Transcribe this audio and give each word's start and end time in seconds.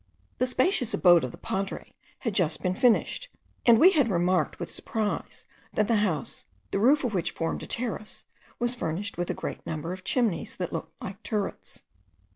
The 0.39 0.47
spacious 0.47 0.95
abode 0.95 1.23
of 1.23 1.31
the 1.31 1.37
padre 1.37 1.93
had 2.21 2.33
just 2.33 2.63
been 2.63 2.73
finished, 2.73 3.29
and 3.67 3.79
we 3.79 3.91
had 3.91 4.07
remarked 4.09 4.57
with 4.59 4.71
surprise, 4.71 5.45
that 5.75 5.87
the 5.87 5.97
house, 5.97 6.45
the 6.71 6.79
roof 6.79 7.03
of 7.03 7.13
which 7.13 7.29
formed 7.29 7.61
a 7.61 7.67
terrace, 7.67 8.25
was 8.57 8.73
furnished 8.73 9.19
with 9.19 9.29
a 9.29 9.35
great 9.35 9.63
number 9.63 9.93
of 9.93 10.03
chimneys 10.03 10.55
that 10.55 10.73
looked 10.73 10.99
like 11.03 11.21
turrets. 11.21 11.83